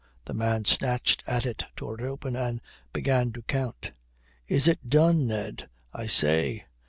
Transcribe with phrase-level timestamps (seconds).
[0.25, 2.59] The man snatched at it, tore it open, and
[2.91, 3.91] began to count.
[4.47, 6.65] "Is it done, Ned, I say?"